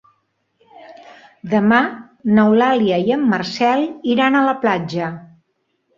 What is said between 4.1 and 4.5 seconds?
iran a